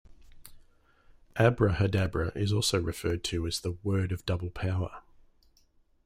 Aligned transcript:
"Abrahadabra" 1.35 2.35
is 2.35 2.51
also 2.51 2.81
referred 2.81 3.23
to 3.25 3.45
as 3.45 3.59
the 3.61 3.73
"Word 3.83 4.11
of 4.11 4.25
Double 4.25 4.49
Power". 4.49 5.03